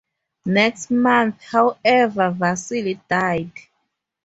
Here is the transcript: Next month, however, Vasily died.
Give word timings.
Next 0.47 0.89
month, 0.89 1.43
however, 1.43 2.31
Vasily 2.31 2.99
died. 3.07 3.51